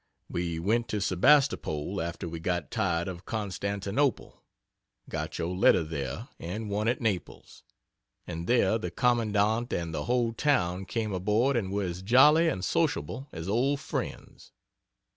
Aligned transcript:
We 0.31 0.57
went 0.57 0.87
to 0.87 0.99
Sebastopol, 0.99 2.01
after 2.01 2.27
we 2.27 2.39
got 2.39 2.71
tired 2.71 3.07
of 3.07 3.23
Constantinople 3.23 4.41
(got 5.07 5.37
your 5.37 5.55
letter 5.55 5.83
there, 5.83 6.29
and 6.39 6.71
one 6.71 6.87
at 6.87 7.01
Naples,) 7.01 7.61
and 8.25 8.47
there 8.47 8.79
the 8.79 8.89
Commandant 8.89 9.71
and 9.71 9.93
the 9.93 10.05
whole 10.05 10.33
town 10.33 10.85
came 10.85 11.13
aboard 11.13 11.55
and 11.55 11.71
were 11.71 11.83
as 11.83 12.01
jolly 12.01 12.47
and 12.49 12.65
sociable 12.65 13.27
as 13.31 13.47
old 13.47 13.79
friends. 13.79 14.51